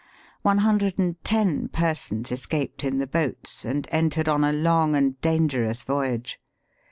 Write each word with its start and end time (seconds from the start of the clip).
One 0.41 0.57
hundred 0.65 0.97
and 0.97 1.23
ten 1.23 1.67
persons 1.67 2.31
escaped 2.31 2.83
iu 2.83 2.89
the 2.89 3.05
boats, 3.05 3.63
and 3.63 3.87
entered 3.91 4.27
on" 4.27 4.43
a 4.43 4.51
long 4.51 4.95
and 4.95 5.21
dangerous 5.21 5.83
voyage." 5.83 6.39